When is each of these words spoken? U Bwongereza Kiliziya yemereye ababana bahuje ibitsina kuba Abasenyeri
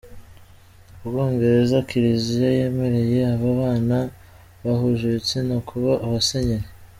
U 1.03 1.05
Bwongereza 1.09 1.77
Kiliziya 1.89 2.49
yemereye 2.57 3.19
ababana 3.35 3.97
bahuje 4.63 5.03
ibitsina 5.07 5.55
kuba 5.69 5.91
Abasenyeri 6.07 6.67